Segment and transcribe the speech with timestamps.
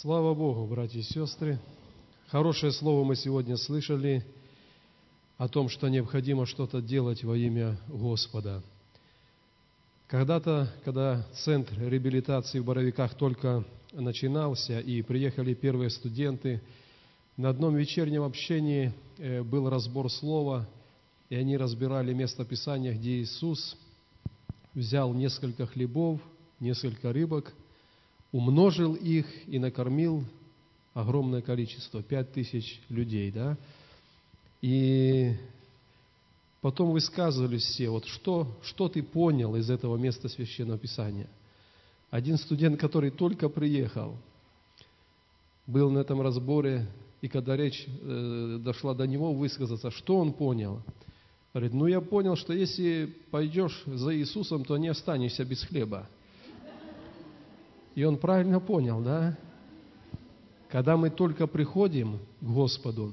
[0.00, 1.60] Слава Богу, братья и сестры.
[2.28, 4.24] Хорошее слово мы сегодня слышали
[5.38, 8.62] о том, что необходимо что-то делать во имя Господа.
[10.08, 16.60] Когда-то, когда центр реабилитации в Боровиках только начинался, и приехали первые студенты,
[17.36, 20.68] на одном вечернем общении э, был разбор слова,
[21.28, 23.76] и они разбирали место Писания, где Иисус
[24.74, 26.20] взял несколько хлебов,
[26.58, 27.52] несколько рыбок–
[28.32, 30.24] умножил их и накормил
[30.94, 33.56] огромное количество, пять тысяч людей, да?
[34.62, 35.34] И
[36.60, 41.28] потом высказывались все, вот что, что ты понял из этого места Священного Писания?
[42.10, 44.16] Один студент, который только приехал,
[45.66, 46.86] был на этом разборе,
[47.20, 50.82] и когда речь э, дошла до него высказаться, что он понял?
[51.54, 56.08] Говорит, ну я понял, что если пойдешь за Иисусом, то не останешься без хлеба.
[57.94, 59.36] И он правильно понял, да?
[60.70, 63.12] Когда мы только приходим к Господу,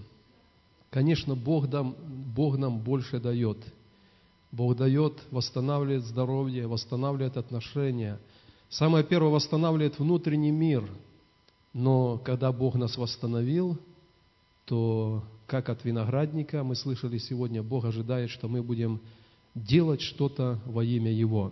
[0.89, 1.95] конечно, Бог, нам,
[2.33, 3.57] Бог нам больше дает.
[4.51, 8.17] Бог дает, восстанавливает здоровье, восстанавливает отношения.
[8.69, 10.89] Самое первое, восстанавливает внутренний мир.
[11.73, 13.77] Но когда Бог нас восстановил,
[14.65, 19.01] то как от виноградника, мы слышали сегодня, Бог ожидает, что мы будем
[19.53, 21.51] делать что-то во имя Его.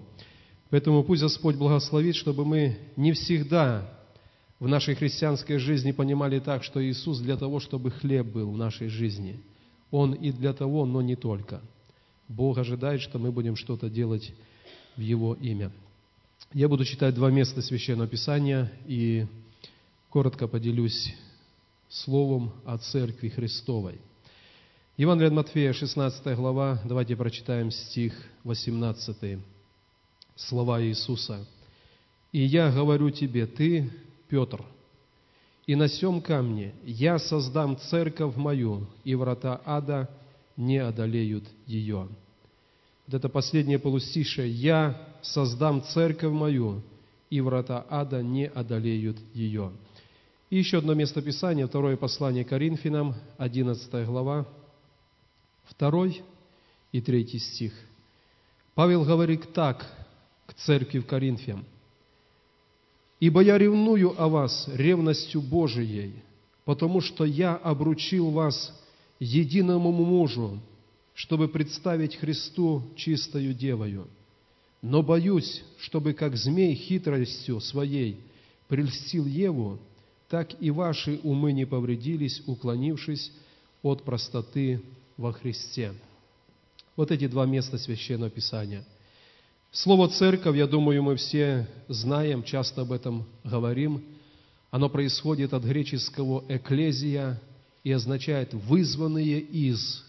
[0.69, 3.89] Поэтому пусть Господь благословит, чтобы мы не всегда
[4.59, 8.89] в нашей христианской жизни понимали так, что Иисус для того, чтобы хлеб был в нашей
[8.89, 9.39] жизни.
[9.91, 11.61] Он и для того, но не только.
[12.27, 14.33] Бог ожидает, что мы будем что-то делать
[14.97, 15.71] в Его имя.
[16.53, 19.25] Я буду читать два места Священного Писания и
[20.09, 21.13] коротко поделюсь
[21.87, 24.01] словом о Церкви Христовой.
[24.97, 29.39] Евангелие от Матфея, 16 глава, давайте прочитаем стих 18
[30.37, 31.45] слова Иисуса.
[32.31, 33.89] «И я говорю тебе, ты,
[34.29, 34.63] Петр,
[35.65, 40.09] и на сем камне я создам церковь мою, и врата ада
[40.55, 42.07] не одолеют ее».
[43.05, 44.49] Вот это последнее полустишее.
[44.49, 46.81] «Я создам церковь мою,
[47.29, 49.71] и врата ада не одолеют ее».
[50.49, 54.45] И еще одно место Писания, второе послание Коринфянам, 11 глава,
[55.77, 56.07] 2
[56.93, 57.73] и 3 стих.
[58.73, 59.85] Павел говорит так
[60.47, 61.57] к церкви в Коринфе.
[63.19, 66.13] «Ибо я ревную о вас ревностью Божией,
[66.65, 68.73] потому что я обручил вас
[69.19, 70.59] единому мужу,
[71.13, 74.07] чтобы представить Христу чистою девою.
[74.81, 78.19] Но боюсь, чтобы как змей хитростью своей
[78.67, 79.79] прельстил Еву,
[80.29, 83.31] так и ваши умы не повредились, уклонившись
[83.81, 84.81] от простоты
[85.17, 85.93] во Христе».
[86.95, 88.85] Вот эти два места Священного Писания–
[89.71, 94.03] Слово «церковь», я думаю, мы все знаем, часто об этом говорим.
[94.71, 97.39] Оно происходит от греческого «экклезия»
[97.83, 100.03] и означает «вызванные из».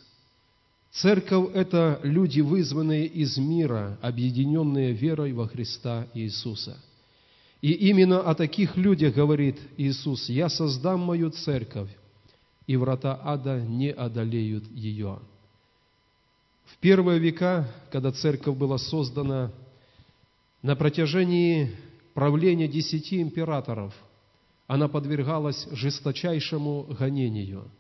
[0.91, 6.77] Церковь– это люди, вызванные из мира, объединенные верой во Христа Иисуса.
[7.61, 11.91] И именно о таких людях говорит Иисус, «Я создам мою церковь,
[12.67, 15.19] и врата ада не одолеют ее».
[16.73, 19.51] В первые века, когда церковь была создана,
[20.63, 21.75] на протяжении
[22.15, 23.95] правления десяти императоров
[24.67, 27.71] она подвергалась жесточайшему гонению.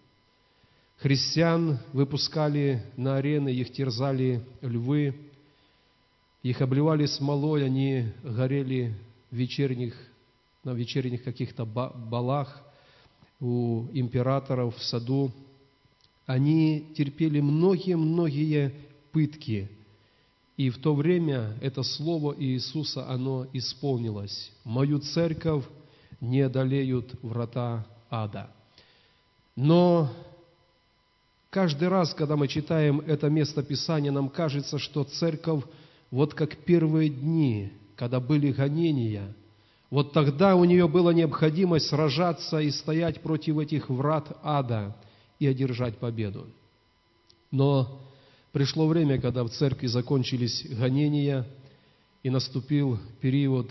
[0.96, 5.14] Христиан выпускали на арены, их терзали львы,
[6.42, 8.94] их обливали смолой, они горели
[9.30, 9.94] в вечерних,
[10.64, 12.62] на вечерних каких-то балах
[13.38, 15.30] у императоров в саду.
[16.28, 18.74] Они терпели многие-многие
[19.12, 19.70] пытки.
[20.58, 24.52] И в то время это слово Иисуса, оно исполнилось.
[24.62, 25.64] «Мою церковь
[26.20, 28.50] не одолеют врата ада».
[29.56, 30.12] Но
[31.48, 35.64] каждый раз, когда мы читаем это место Писания, нам кажется, что церковь,
[36.10, 39.34] вот как первые дни, когда были гонения,
[39.88, 44.94] вот тогда у нее была необходимость сражаться и стоять против этих врат ада
[45.38, 46.46] и одержать победу.
[47.50, 48.00] Но
[48.52, 51.46] Пришло время, когда в церкви закончились гонения,
[52.22, 53.70] и наступил период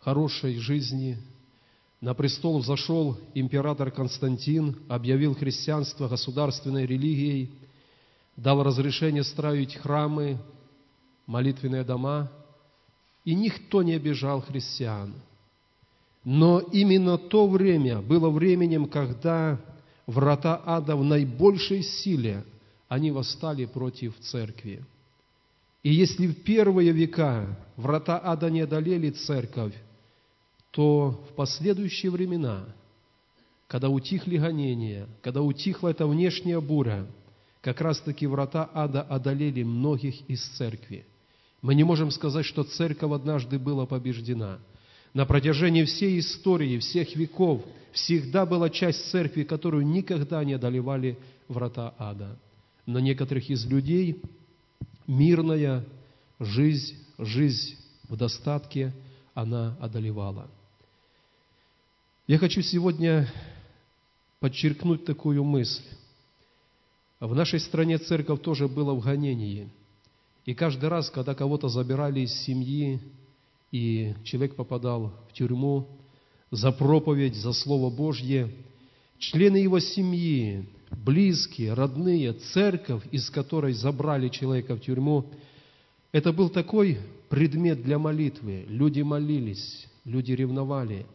[0.00, 1.16] хорошей жизни.
[2.00, 7.50] На престол взошел император Константин, объявил христианство государственной религией,
[8.36, 10.38] дал разрешение строить храмы,
[11.26, 12.32] молитвенные дома,
[13.24, 15.14] и никто не обижал христиан.
[16.24, 19.60] Но именно то время было временем, когда
[20.08, 22.42] врата ада в наибольшей силе–
[22.88, 24.82] они восстали против церкви.
[25.82, 29.74] И если в первые века врата ада не одолели церковь,
[30.70, 32.64] то в последующие времена,
[33.68, 37.06] когда утихли гонения, когда утихла эта внешняя буря,
[37.60, 41.04] как раз-таки врата ада одолели многих из церкви.
[41.60, 44.58] Мы не можем сказать, что церковь однажды была побеждена.
[45.12, 51.18] На протяжении всей истории, всех веков, всегда была часть церкви, которую никогда не одолевали
[51.48, 52.38] врата ада.
[52.86, 54.22] Но некоторых из людей
[55.06, 55.84] мирная
[56.38, 57.76] жизнь, жизнь
[58.08, 58.92] в достатке,
[59.34, 60.48] она одолевала.
[62.26, 63.32] Я хочу сегодня
[64.40, 65.82] подчеркнуть такую мысль.
[67.20, 69.68] В нашей стране церковь тоже была в гонении.
[70.44, 73.00] И каждый раз, когда кого-то забирали из семьи,
[73.70, 75.86] и человек попадал в тюрьму
[76.50, 78.50] за проповедь, за Слово Божье,
[79.18, 85.26] члены его семьи, близкие, родные, церковь, из которой забрали человека в тюрьму,
[86.12, 86.98] это был такой
[87.28, 88.64] предмет для молитвы.
[88.68, 91.06] Люди молились, люди ревновали,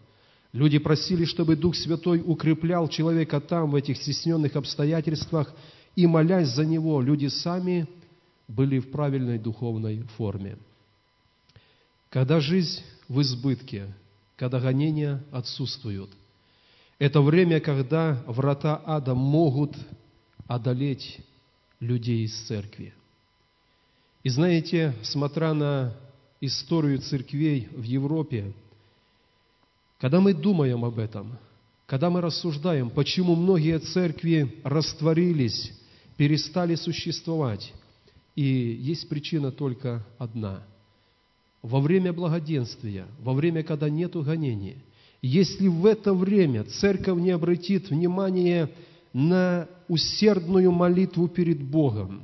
[0.52, 5.54] люди просили, чтобы Дух Святой укреплял человека там, в этих стесненных обстоятельствах,
[5.96, 7.88] и, молясь за него, люди сами
[8.48, 10.58] были в правильной духовной форме.
[12.10, 13.94] Когда жизнь в избытке,
[14.36, 16.10] когда гонения отсутствуют,
[17.00, 19.76] это время, когда врата ада могут
[20.48, 21.20] одолеть
[21.80, 22.94] людей из церкви.
[24.24, 25.94] И знаете, смотря на
[26.40, 28.54] историю церквей в Европе,
[30.00, 31.38] когда мы думаем об этом,
[31.86, 35.72] когда мы рассуждаем, почему многие церкви растворились,
[36.18, 37.74] перестали существовать,
[38.36, 40.64] и есть причина только одна.
[41.64, 44.76] Во время благоденствия, во время, когда нету гонения,
[45.22, 48.70] если в это время церковь не обратит внимание
[49.14, 52.24] на усердную молитву перед Богом,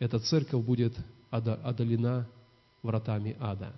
[0.00, 0.96] эта церковь будет
[1.30, 2.26] одолена
[2.82, 3.72] вратами ада.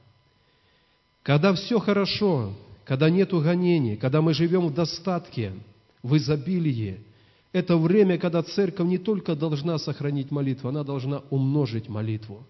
[1.23, 2.55] Когда все хорошо,
[2.87, 5.53] когда нету гонений, когда мы живем в достатке,
[6.03, 7.01] в изобилии,
[7.53, 12.47] это время, когда церковь не только должна сохранить молитву, она должна умножить молитву.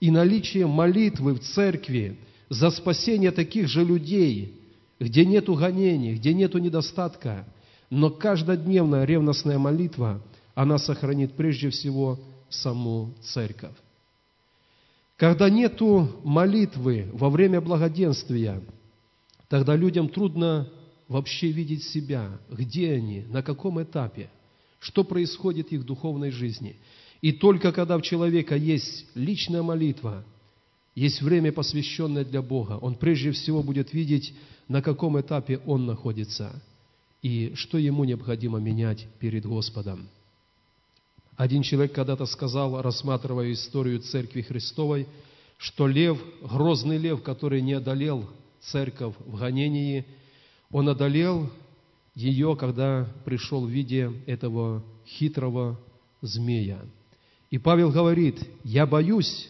[0.00, 2.18] И наличие молитвы в церкви
[2.48, 4.58] за спасение таких же людей,
[4.98, 7.46] где нету гонений, где нету недостатка,
[7.90, 10.22] но каждодневная ревностная молитва,
[10.54, 12.18] она сохранит прежде всего
[12.48, 13.74] саму церковь.
[15.16, 18.62] Когда нету молитвы во время благоденствия,
[19.48, 20.68] тогда людям трудно
[21.08, 24.30] вообще видеть себя, где они, на каком этапе,
[24.78, 26.76] что происходит в их духовной жизни.
[27.20, 30.24] И только когда у человека есть личная молитва,
[30.94, 34.34] есть время, посвященное для Бога, он прежде всего будет видеть,
[34.68, 36.62] на каком этапе он находится
[37.22, 40.08] и что ему необходимо менять перед Господом.
[41.36, 45.06] Один человек когда-то сказал, рассматривая историю Церкви Христовой,
[45.58, 48.28] что лев, грозный лев, который не одолел
[48.60, 50.06] церковь в гонении,
[50.70, 51.50] он одолел
[52.14, 55.78] ее, когда пришел в виде этого хитрого
[56.22, 56.80] змея.
[57.50, 59.48] И Павел говорит, я боюсь,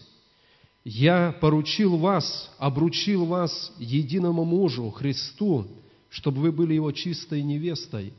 [0.84, 5.66] я поручил вас, обручил вас единому мужу, Христу,
[6.08, 8.14] чтобы вы были его чистой невестой.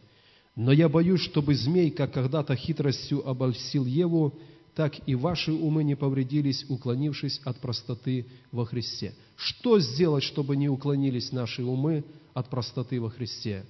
[0.56, 4.36] Но я боюсь, чтобы змей, как когда-то хитростью обольстил Еву,
[4.76, 9.14] так и ваши умы не повредились, уклонившись от простоты во Христе.
[9.36, 12.04] Что сделать, чтобы не уклонились наши умы
[12.34, 13.66] от простоты во Христе?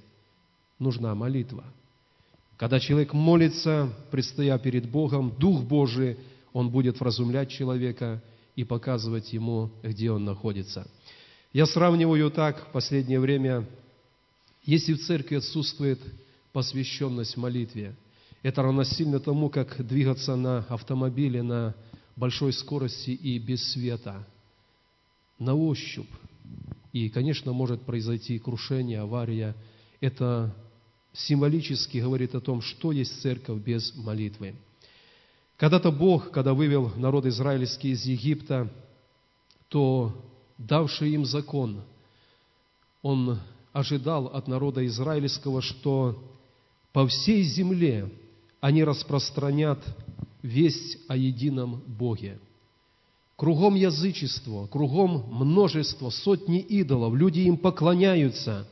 [0.77, 1.63] Нужна молитва.
[2.61, 6.17] Когда человек молится, предстоя перед Богом, Дух Божий,
[6.53, 8.21] он будет вразумлять человека
[8.55, 10.87] и показывать ему, где он находится.
[11.53, 13.67] Я сравниваю так в последнее время,
[14.61, 15.99] если в церкви отсутствует
[16.53, 17.95] посвященность молитве–
[18.43, 21.73] это равносильно тому, как двигаться на автомобиле на
[22.15, 24.23] большой скорости и без света,
[25.39, 26.05] на ощупь.
[26.93, 29.55] И, конечно, может произойти крушение, авария.
[29.99, 30.55] Это
[31.13, 34.55] символически говорит о том, что есть церковь без молитвы.
[35.57, 38.71] Когда-то Бог, когда вывел народ израильский из Египта,
[39.69, 40.13] то
[40.57, 41.81] давший им закон,
[43.01, 43.39] Он
[43.73, 46.21] ожидал от народа израильского, что
[46.93, 48.09] по всей земле
[48.59, 49.79] они распространят
[50.41, 52.39] весть о едином Боге.
[53.35, 58.67] Кругом язычество, кругом множество, сотни идолов, люди им поклоняются,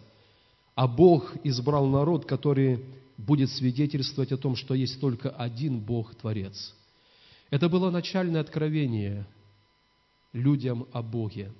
[0.80, 2.86] а Бог избрал народ, который
[3.18, 6.74] будет свидетельствовать о том, что есть только один Бог-творец.
[7.50, 9.28] Это было начальное откровение
[10.32, 11.52] людям о Боге.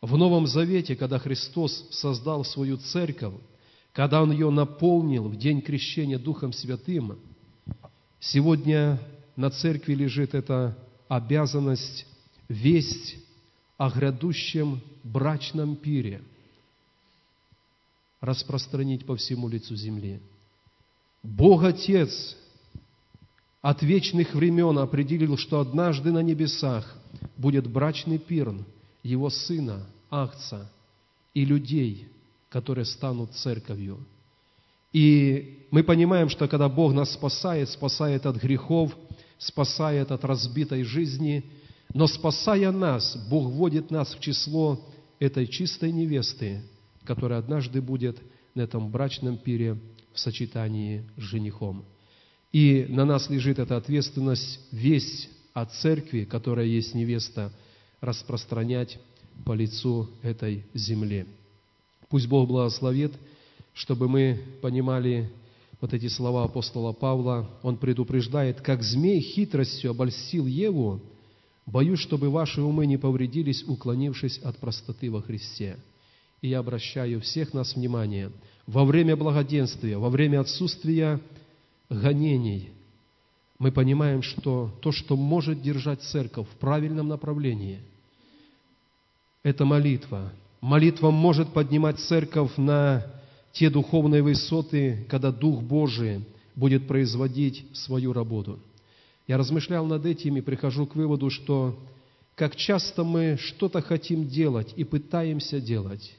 [0.00, 3.34] В Новом Завете, когда Христос создал свою церковь,
[3.92, 7.18] когда Он ее наполнил в день крещения Духом Святым–
[8.18, 8.98] Сегодня
[9.36, 10.78] на церкви лежит эта
[11.08, 12.06] обязанность
[12.48, 13.16] весть
[13.76, 16.22] о грядущем брачном пире,
[18.24, 20.20] распространить по всему лицу земли.
[21.22, 22.36] Бог Отец
[23.60, 26.96] от вечных времен определил, что однажды на небесах
[27.36, 28.64] будет брачный пирн
[29.02, 30.70] Его Сына, Ахца,
[31.34, 32.08] и людей,
[32.48, 33.98] которые станут церковью.
[34.92, 38.96] И мы понимаем, что когда Бог нас спасает, спасает от грехов,
[39.38, 41.44] спасает от разбитой жизни,
[41.92, 44.80] но спасая нас, Бог вводит нас в число
[45.18, 46.62] этой чистой невесты,
[47.04, 48.18] которая однажды будет
[48.54, 49.78] на этом брачном пире
[50.12, 51.84] в сочетании с женихом.
[52.52, 57.52] И на нас лежит эта ответственность весь о церкви, которая есть невеста,
[58.00, 58.98] распространять
[59.44, 61.26] по лицу этой земли.
[62.08, 63.12] Пусть Бог благословит,
[63.72, 65.32] чтобы мы понимали
[65.80, 67.50] вот эти слова апостола Павла.
[67.62, 71.00] Он предупреждает, как змей хитростью обольстил Еву,
[71.66, 75.76] боюсь, чтобы ваши умы не повредились, уклонившись от простоты во Христе.
[76.44, 78.30] И я обращаю всех нас внимание,
[78.66, 81.18] во время благоденствия, во время отсутствия
[81.88, 82.68] гонений,
[83.58, 87.80] мы понимаем, что то, что может держать церковь в правильном направлении,
[89.42, 90.32] это молитва.
[90.60, 93.06] Молитва может поднимать церковь на
[93.52, 98.58] те духовные высоты, когда Дух Божий будет производить свою работу.
[99.26, 101.78] Я размышлял над этим и прихожу к выводу, что
[102.34, 106.14] как часто мы что-то хотим делать и пытаемся делать,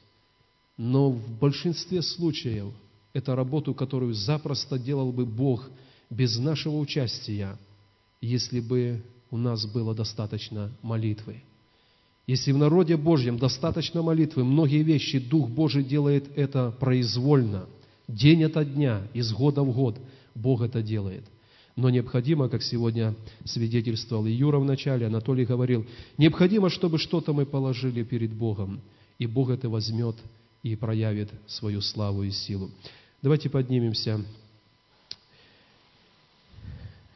[0.78, 2.74] но в большинстве случаев–
[3.14, 5.70] это работу, которую запросто делал бы Бог
[6.10, 7.58] без нашего участия,
[8.20, 9.02] если бы
[9.32, 11.42] у нас было достаточно молитвы.
[12.28, 17.68] Если в народе Божьем достаточно молитвы, многие вещи Дух Божий делает это произвольно,
[18.08, 19.98] день ото дня, из года в год
[20.34, 21.24] Бог это делает.
[21.76, 25.86] Но необходимо, как сегодня свидетельствовал и Юра начале, Анатолий говорил,
[26.18, 28.82] необходимо, чтобы что-то мы положили перед Богом,
[29.20, 30.16] и Бог это возьмет
[30.66, 32.72] и проявит свою славу и силу.
[33.22, 34.26] Давайте поднимемся.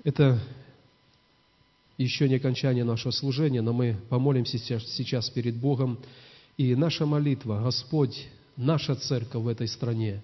[0.04, 0.40] Это
[1.98, 5.98] еще не окончание нашего служения, но мы помолимся сейчас перед Богом.
[6.58, 10.22] И наша молитва, Господь, наша церковь в этой стране,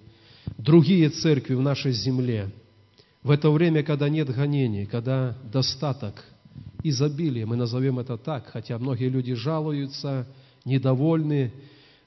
[0.56, 2.52] другие церкви в нашей земле,
[3.24, 6.24] в это время, когда нет гонений, когда достаток,
[6.84, 10.28] изобилие, мы назовем это так, хотя многие люди жалуются,
[10.64, 11.52] недовольны,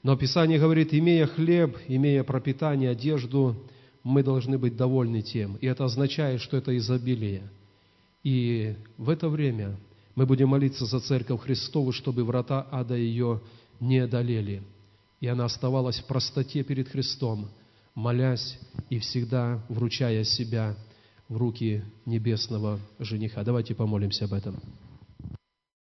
[0.02, 3.56] но Писание говорит, имея хлеб, имея пропитание, одежду,
[4.02, 5.56] мы должны быть довольны тем.
[5.56, 7.42] И это означает, что это изобилие.
[8.22, 9.76] И в это время
[10.14, 13.40] мы будем молиться за Церковь Христову, чтобы врата ада ее
[13.78, 14.62] не одолели.
[15.20, 17.50] И она оставалась в простоте перед Христом,
[17.94, 20.76] молясь и всегда вручая себя
[21.28, 23.44] в руки небесного жениха.
[23.44, 24.60] Давайте помолимся об этом.